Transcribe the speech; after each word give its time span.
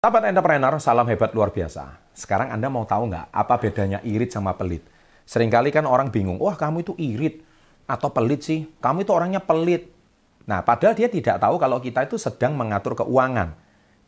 Sahabat 0.00 0.32
entrepreneur, 0.32 0.80
salam 0.80 1.04
hebat 1.12 1.28
luar 1.36 1.52
biasa. 1.52 2.00
Sekarang 2.16 2.48
Anda 2.48 2.72
mau 2.72 2.88
tahu 2.88 3.12
nggak 3.12 3.36
apa 3.36 3.54
bedanya 3.60 4.00
irit 4.00 4.32
sama 4.32 4.56
pelit? 4.56 4.80
Seringkali 5.28 5.68
kan 5.68 5.84
orang 5.84 6.08
bingung, 6.08 6.40
wah 6.40 6.56
kamu 6.56 6.88
itu 6.88 6.96
irit 6.96 7.44
atau 7.84 8.08
pelit 8.08 8.40
sih? 8.40 8.64
Kamu 8.80 9.04
itu 9.04 9.12
orangnya 9.12 9.44
pelit. 9.44 9.92
Nah, 10.48 10.64
padahal 10.64 10.96
dia 10.96 11.12
tidak 11.12 11.36
tahu 11.36 11.60
kalau 11.60 11.84
kita 11.84 12.08
itu 12.08 12.16
sedang 12.16 12.56
mengatur 12.56 12.96
keuangan. 12.96 13.52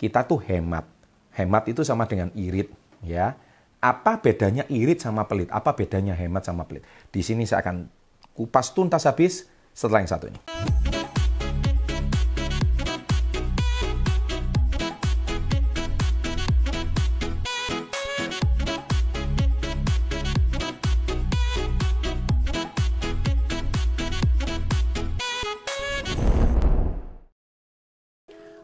Kita 0.01 0.25
tuh 0.25 0.41
hemat. 0.41 0.89
Hemat 1.37 1.69
itu 1.69 1.85
sama 1.85 2.09
dengan 2.09 2.33
irit, 2.41 2.73
ya. 3.05 3.37
Apa 3.77 4.17
bedanya 4.17 4.65
irit 4.73 5.05
sama 5.05 5.29
pelit? 5.29 5.53
Apa 5.53 5.77
bedanya 5.77 6.17
hemat 6.17 6.49
sama 6.49 6.65
pelit? 6.65 6.89
Di 7.13 7.21
sini 7.21 7.45
saya 7.45 7.69
akan 7.69 7.85
kupas 8.33 8.73
tuntas 8.73 9.05
habis 9.05 9.45
setelah 9.77 10.01
yang 10.01 10.09
satu 10.09 10.33
ini. 10.33 10.41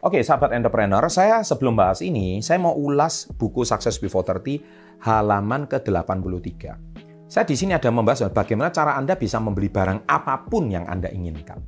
Oke, 0.09 0.25
sahabat 0.25 0.57
entrepreneur, 0.57 1.05
saya 1.13 1.45
sebelum 1.45 1.77
bahas 1.77 2.01
ini, 2.01 2.41
saya 2.41 2.57
mau 2.57 2.73
ulas 2.73 3.29
buku 3.29 3.61
Success 3.61 4.01
Before 4.01 4.25
30 4.25 5.05
halaman 5.05 5.69
ke-83. 5.69 6.65
Saya 7.29 7.45
di 7.45 7.53
sini 7.53 7.77
ada 7.77 7.93
membahas 7.93 8.33
bagaimana 8.33 8.73
cara 8.73 8.97
Anda 8.97 9.21
bisa 9.21 9.37
membeli 9.37 9.69
barang 9.69 10.09
apa 10.09 10.49
pun 10.49 10.73
yang 10.73 10.89
Anda 10.89 11.13
inginkan. 11.13 11.61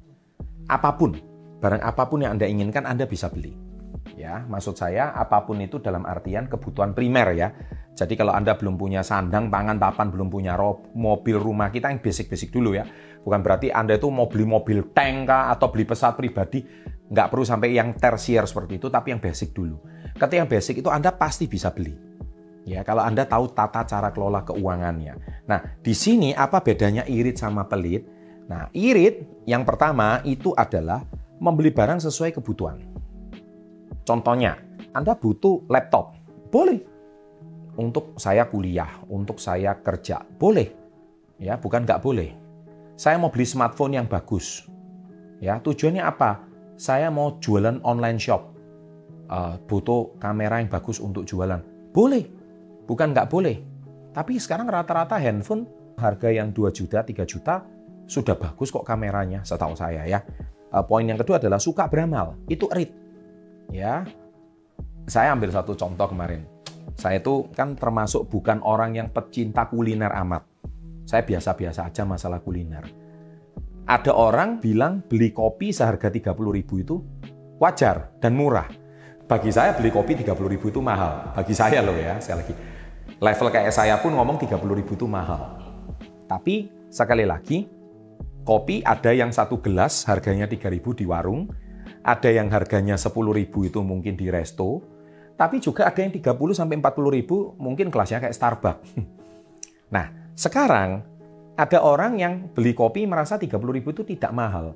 Apa 0.73 0.97
pun, 0.97 1.21
barang 1.61 1.85
apa 1.85 2.09
pun 2.09 2.25
yang 2.25 2.41
Anda 2.41 2.49
inginkan 2.49 2.89
Anda 2.89 3.05
bisa 3.05 3.29
beli. 3.29 3.53
Ya, 4.17 4.41
maksud 4.49 4.73
saya 4.73 5.13
apa 5.13 5.45
pun 5.45 5.61
itu 5.61 5.77
dalam 5.77 6.09
artian 6.09 6.49
kebutuhan 6.49 6.97
primer 6.97 7.37
ya. 7.37 7.53
Jadi 7.93 8.17
kalau 8.17 8.33
Anda 8.33 8.57
belum 8.57 8.81
punya 8.81 9.05
sandang, 9.05 9.53
pangan, 9.53 9.77
papan, 9.77 10.09
belum 10.09 10.33
punya 10.33 10.57
mobil 10.97 11.37
rumah 11.37 11.69
kita 11.69 11.93
yang 11.93 12.01
basic-basic 12.01 12.49
dulu 12.49 12.73
ya. 12.73 12.89
Bukan 13.21 13.45
berarti 13.45 13.69
Anda 13.69 14.01
itu 14.01 14.09
mau 14.09 14.33
beli 14.33 14.49
mobil 14.49 14.97
tank 14.97 15.29
kah, 15.29 15.53
atau 15.53 15.69
beli 15.69 15.85
pesawat 15.85 16.17
pribadi 16.17 16.65
nggak 17.11 17.27
perlu 17.27 17.43
sampai 17.43 17.75
yang 17.75 17.99
tersier 17.99 18.47
seperti 18.47 18.79
itu, 18.79 18.87
tapi 18.87 19.11
yang 19.11 19.19
basic 19.19 19.51
dulu. 19.51 19.83
Ketika 20.15 20.39
yang 20.39 20.51
basic 20.51 20.79
itu 20.79 20.89
Anda 20.89 21.11
pasti 21.11 21.51
bisa 21.51 21.75
beli. 21.75 21.93
Ya, 22.69 22.87
kalau 22.87 23.03
Anda 23.03 23.27
tahu 23.27 23.51
tata 23.51 23.83
cara 23.83 24.15
kelola 24.15 24.47
keuangannya. 24.47 25.45
Nah, 25.51 25.61
di 25.83 25.91
sini 25.91 26.31
apa 26.31 26.63
bedanya 26.63 27.03
irit 27.09 27.41
sama 27.41 27.67
pelit? 27.67 28.07
Nah, 28.47 28.71
irit 28.71 29.43
yang 29.49 29.67
pertama 29.67 30.23
itu 30.23 30.55
adalah 30.55 31.03
membeli 31.43 31.75
barang 31.75 31.99
sesuai 32.05 32.37
kebutuhan. 32.37 32.79
Contohnya, 34.07 34.61
Anda 34.95 35.17
butuh 35.17 35.67
laptop. 35.67 36.15
Boleh. 36.53 36.79
Untuk 37.81 38.21
saya 38.21 38.45
kuliah, 38.47 39.01
untuk 39.09 39.41
saya 39.41 39.79
kerja. 39.81 40.21
Boleh. 40.37 40.69
Ya, 41.41 41.57
bukan 41.57 41.89
nggak 41.89 42.03
boleh. 42.05 42.37
Saya 42.95 43.17
mau 43.17 43.33
beli 43.33 43.49
smartphone 43.49 43.97
yang 43.97 44.05
bagus. 44.05 44.69
Ya, 45.41 45.57
tujuannya 45.57 46.05
apa? 46.05 46.50
Saya 46.81 47.13
mau 47.13 47.37
jualan 47.37 47.85
online 47.85 48.17
shop, 48.17 48.57
uh, 49.29 49.61
butuh 49.69 50.17
kamera 50.17 50.65
yang 50.65 50.73
bagus 50.73 50.97
untuk 50.97 51.29
jualan. 51.29 51.61
Boleh, 51.93 52.25
bukan 52.89 53.13
nggak 53.13 53.29
boleh. 53.29 53.61
Tapi 54.17 54.41
sekarang 54.41 54.65
rata-rata 54.65 55.21
handphone 55.21 55.69
harga 56.01 56.33
yang 56.33 56.57
2 56.57 56.73
juta, 56.73 57.05
3 57.05 57.29
juta 57.29 57.61
sudah 58.09 58.33
bagus 58.33 58.73
kok 58.73 58.89
kameranya, 58.89 59.45
setahu 59.45 59.77
saya 59.77 60.09
ya. 60.09 60.25
Uh, 60.73 60.81
poin 60.81 61.05
yang 61.05 61.21
kedua 61.21 61.37
adalah 61.37 61.61
suka 61.61 61.85
beramal, 61.85 62.41
itu 62.49 62.65
read. 62.73 62.89
Ya, 63.69 64.09
saya 65.05 65.37
ambil 65.37 65.53
satu 65.53 65.77
contoh 65.77 66.09
kemarin. 66.09 66.49
Saya 66.97 67.21
itu 67.21 67.53
kan 67.53 67.77
termasuk 67.77 68.33
bukan 68.33 68.65
orang 68.65 68.97
yang 68.97 69.13
pecinta 69.13 69.69
kuliner 69.69 70.17
amat. 70.25 70.49
Saya 71.05 71.29
biasa-biasa 71.29 71.93
aja 71.93 72.09
masalah 72.09 72.41
kuliner 72.41 73.10
ada 73.91 74.15
orang 74.15 74.63
bilang 74.63 75.03
beli 75.03 75.35
kopi 75.35 75.75
seharga 75.75 76.15
30 76.15 76.31
ribu 76.55 76.79
itu 76.79 77.03
wajar 77.59 78.15
dan 78.23 78.39
murah. 78.39 78.71
Bagi 79.27 79.51
saya 79.51 79.75
beli 79.75 79.91
kopi 79.91 80.15
30 80.15 80.31
ribu 80.47 80.71
itu 80.71 80.79
mahal. 80.79 81.35
Bagi 81.35 81.51
saya 81.59 81.83
loh 81.83 81.99
ya, 81.99 82.23
sekali 82.23 82.47
lagi. 82.47 82.55
Level 83.19 83.49
kayak 83.51 83.75
saya 83.75 83.99
pun 83.99 84.15
ngomong 84.15 84.39
30 84.39 84.63
ribu 84.79 84.95
itu 84.95 85.11
mahal. 85.11 85.59
Tapi 86.31 86.71
sekali 86.87 87.27
lagi, 87.27 87.67
kopi 88.47 88.87
ada 88.87 89.11
yang 89.11 89.35
satu 89.35 89.59
gelas 89.59 90.07
harganya 90.07 90.47
3 90.47 90.71
ribu 90.71 90.95
di 90.95 91.03
warung, 91.03 91.51
ada 92.07 92.31
yang 92.31 92.47
harganya 92.55 92.95
10 92.95 93.11
ribu 93.35 93.67
itu 93.67 93.83
mungkin 93.83 94.15
di 94.15 94.31
resto, 94.31 94.87
tapi 95.35 95.59
juga 95.59 95.91
ada 95.91 95.99
yang 95.99 96.15
30 96.15 96.55
sampai 96.55 96.79
40 96.79 97.17
ribu 97.19 97.59
mungkin 97.59 97.91
kelasnya 97.91 98.23
kayak 98.23 98.39
Starbucks. 98.39 98.87
Nah, 99.91 100.07
sekarang 100.39 101.03
ada 101.61 101.85
orang 101.85 102.17
yang 102.17 102.49
beli 102.57 102.73
kopi 102.73 103.05
merasa 103.05 103.37
30 103.37 103.53
ribu 103.61 103.93
itu 103.93 104.01
tidak 104.01 104.33
mahal. 104.33 104.73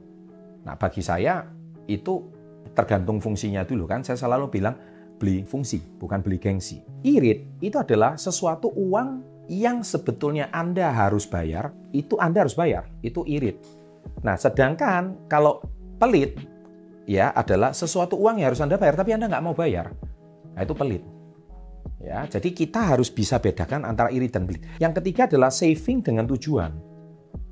Nah 0.68 0.76
bagi 0.76 1.00
saya 1.00 1.48
itu 1.88 2.28
tergantung 2.76 3.24
fungsinya 3.24 3.64
dulu 3.64 3.88
kan. 3.88 4.04
Saya 4.04 4.20
selalu 4.20 4.52
bilang 4.52 4.76
beli 5.16 5.48
fungsi, 5.48 5.80
bukan 5.80 6.20
beli 6.20 6.36
gengsi. 6.36 6.84
Irit 7.00 7.64
itu 7.64 7.80
adalah 7.80 8.20
sesuatu 8.20 8.68
uang 8.76 9.24
yang 9.48 9.80
sebetulnya 9.80 10.52
Anda 10.52 10.92
harus 10.92 11.24
bayar, 11.24 11.72
itu 11.96 12.20
Anda 12.20 12.44
harus 12.44 12.56
bayar, 12.56 12.84
itu 13.00 13.24
irit. 13.24 13.56
Nah 14.20 14.36
sedangkan 14.36 15.24
kalau 15.24 15.64
pelit, 15.96 16.36
ya 17.08 17.32
adalah 17.32 17.72
sesuatu 17.72 18.20
uang 18.20 18.44
yang 18.44 18.52
harus 18.52 18.60
Anda 18.60 18.76
bayar, 18.76 19.00
tapi 19.00 19.16
Anda 19.16 19.32
nggak 19.32 19.44
mau 19.44 19.56
bayar. 19.56 19.88
Nah 20.52 20.60
itu 20.60 20.76
pelit. 20.76 21.13
Ya, 22.04 22.28
jadi 22.28 22.52
kita 22.52 22.84
harus 22.84 23.08
bisa 23.08 23.40
bedakan 23.40 23.88
antara 23.88 24.12
irit 24.12 24.36
dan 24.36 24.44
pelit. 24.44 24.68
Yang 24.76 25.00
ketiga 25.00 25.24
adalah 25.24 25.48
saving 25.48 26.04
dengan 26.04 26.28
tujuan. 26.28 26.76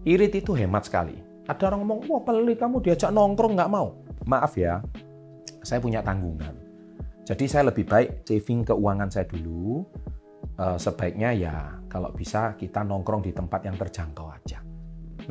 Irit 0.05 0.45
itu 0.45 0.53
hemat 0.53 0.93
sekali. 0.93 1.17
Ada 1.49 1.73
orang 1.73 1.81
ngomong, 1.89 2.01
wah 2.05 2.21
pelit 2.21 2.61
kamu 2.61 2.85
diajak 2.85 3.09
nongkrong 3.17 3.57
nggak 3.57 3.73
mau. 3.73 3.97
Maaf 4.29 4.53
ya, 4.61 4.85
saya 5.65 5.81
punya 5.81 6.05
tanggungan. 6.05 6.53
Jadi 7.25 7.49
saya 7.49 7.73
lebih 7.73 7.89
baik 7.89 8.29
saving 8.29 8.69
keuangan 8.69 9.09
saya 9.09 9.25
dulu. 9.25 9.89
Uh, 10.53 10.77
sebaiknya 10.77 11.33
ya 11.33 11.57
kalau 11.89 12.13
bisa 12.13 12.53
kita 12.61 12.85
nongkrong 12.85 13.25
di 13.25 13.33
tempat 13.33 13.65
yang 13.65 13.81
terjangkau 13.81 14.27
aja. 14.29 14.61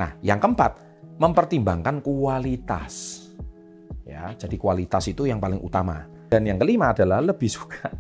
Nah, 0.02 0.18
yang 0.26 0.42
keempat, 0.42 0.82
mempertimbangkan 1.22 2.02
kualitas. 2.02 3.28
Ya, 4.02 4.34
jadi 4.34 4.58
kualitas 4.58 5.06
itu 5.14 5.30
yang 5.30 5.38
paling 5.38 5.62
utama. 5.62 6.10
Dan 6.26 6.48
yang 6.48 6.58
kelima 6.58 6.90
adalah 6.96 7.22
lebih 7.22 7.52
suka 7.52 7.92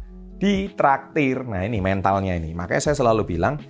ditraktir. 0.42 1.46
Nah 1.46 1.62
ini 1.62 1.78
mentalnya 1.78 2.34
ini. 2.34 2.58
Makanya 2.58 2.90
saya 2.90 2.98
selalu 2.98 3.38
bilang, 3.38 3.62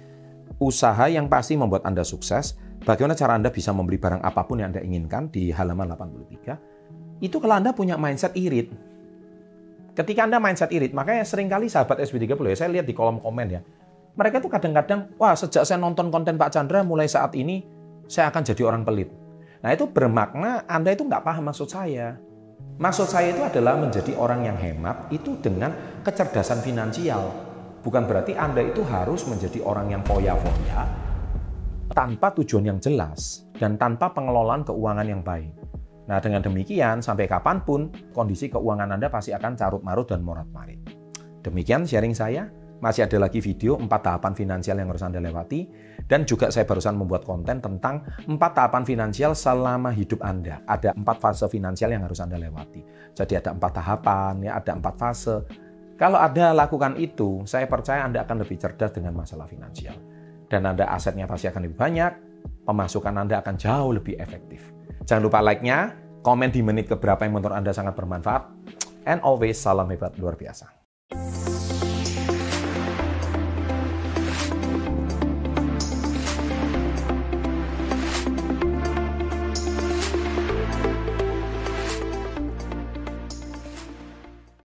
usaha 0.64 1.12
yang 1.12 1.28
pasti 1.28 1.60
membuat 1.60 1.84
Anda 1.84 2.08
sukses, 2.08 2.56
bagaimana 2.88 3.14
cara 3.14 3.36
Anda 3.36 3.52
bisa 3.52 3.76
membeli 3.76 4.00
barang 4.00 4.24
apa 4.24 4.48
pun 4.48 4.64
yang 4.64 4.72
Anda 4.72 4.82
inginkan 4.82 5.28
di 5.28 5.52
halaman 5.52 5.92
83, 5.92 7.20
itu 7.20 7.38
kalau 7.44 7.60
Anda 7.60 7.76
punya 7.76 8.00
mindset 8.00 8.32
irit. 8.40 8.72
Ketika 9.92 10.24
Anda 10.24 10.40
mindset 10.40 10.72
irit, 10.72 10.96
makanya 10.96 11.28
sering 11.28 11.52
kali 11.52 11.68
sahabat 11.68 12.00
SB30 12.08 12.40
ya, 12.40 12.56
saya 12.56 12.70
lihat 12.80 12.88
di 12.88 12.96
kolom 12.96 13.20
komen 13.20 13.48
ya, 13.52 13.62
mereka 14.16 14.40
tuh 14.40 14.48
kadang-kadang, 14.48 15.12
wah 15.20 15.36
sejak 15.36 15.68
saya 15.68 15.76
nonton 15.76 16.08
konten 16.08 16.40
Pak 16.40 16.56
Chandra, 16.56 16.80
mulai 16.88 17.12
saat 17.12 17.36
ini, 17.36 17.68
saya 18.08 18.32
akan 18.32 18.42
jadi 18.48 18.64
orang 18.64 18.88
pelit. 18.88 19.12
Nah 19.60 19.76
itu 19.76 19.86
bermakna 19.92 20.64
Anda 20.66 20.96
itu 20.96 21.04
nggak 21.04 21.22
paham 21.28 21.52
maksud 21.52 21.68
saya. 21.68 22.18
Maksud 22.82 23.08
saya 23.14 23.30
itu 23.30 23.46
adalah 23.46 23.78
menjadi 23.78 24.18
orang 24.18 24.42
yang 24.42 24.58
hemat 24.58 25.06
itu 25.14 25.38
dengan 25.38 26.02
kecerdasan 26.02 26.66
finansial. 26.66 27.30
Bukan 27.86 28.10
berarti 28.10 28.34
Anda 28.34 28.66
itu 28.66 28.82
harus 28.86 29.26
menjadi 29.30 29.62
orang 29.62 29.94
yang 29.94 30.02
foya-foya 30.02 30.82
tanpa 31.92 32.32
tujuan 32.40 32.72
yang 32.74 32.80
jelas 32.80 33.46
dan 33.60 33.76
tanpa 33.76 34.10
pengelolaan 34.16 34.64
keuangan 34.64 35.06
yang 35.06 35.22
baik. 35.22 35.52
Nah 36.10 36.18
dengan 36.18 36.42
demikian 36.42 37.04
sampai 37.04 37.30
kapan 37.30 37.62
pun 37.62 37.94
kondisi 38.16 38.50
keuangan 38.50 38.98
Anda 38.98 39.12
pasti 39.12 39.36
akan 39.36 39.54
carut-marut 39.54 40.08
dan 40.10 40.26
morat-marit. 40.26 40.82
Demikian 41.46 41.86
sharing 41.86 42.16
saya. 42.18 42.50
Masih 42.82 43.06
ada 43.06 43.22
lagi 43.22 43.38
video 43.38 43.78
empat 43.78 44.02
tahapan 44.02 44.34
finansial 44.34 44.82
yang 44.82 44.90
harus 44.90 45.06
Anda 45.06 45.22
lewati. 45.22 45.70
Dan 46.10 46.26
juga 46.26 46.50
saya 46.50 46.66
barusan 46.66 46.98
membuat 46.98 47.24
konten 47.24 47.62
tentang 47.62 48.02
empat 48.26 48.52
tahapan 48.58 48.84
finansial 48.84 49.38
selama 49.38 49.94
hidup 49.94 50.18
Anda. 50.26 50.66
Ada 50.66 50.98
empat 50.98 51.22
fase 51.22 51.46
finansial 51.46 51.94
yang 51.94 52.04
harus 52.04 52.18
Anda 52.20 52.42
lewati. 52.42 52.82
Jadi 53.14 53.38
ada 53.38 53.54
empat 53.54 53.72
tahapan, 53.78 54.34
ya 54.42 54.58
ada 54.58 54.74
empat 54.74 54.98
fase. 54.98 55.46
Kalau 55.96 56.18
Anda 56.18 56.58
lakukan 56.58 56.98
itu, 56.98 57.46
saya 57.46 57.70
percaya 57.70 58.02
Anda 58.02 58.26
akan 58.26 58.42
lebih 58.42 58.58
cerdas 58.58 58.90
dengan 58.98 59.14
masalah 59.14 59.46
finansial. 59.46 59.94
Dan 60.50 60.66
Anda 60.66 60.90
asetnya 60.90 61.30
pasti 61.30 61.48
akan 61.54 61.70
lebih 61.70 61.78
banyak, 61.78 62.12
pemasukan 62.66 63.14
Anda 63.14 63.46
akan 63.46 63.56
jauh 63.62 63.94
lebih 63.94 64.18
efektif. 64.18 64.74
Jangan 65.06 65.22
lupa 65.22 65.40
like-nya, 65.46 65.94
komen 66.26 66.50
di 66.50 66.66
menit 66.66 66.90
keberapa 66.90 67.30
yang 67.30 67.38
menurut 67.38 67.54
Anda 67.54 67.78
sangat 67.78 67.94
bermanfaat. 67.94 68.44
And 69.06 69.22
always 69.22 69.62
salam 69.62 69.86
hebat 69.94 70.18
luar 70.18 70.34
biasa. 70.34 70.81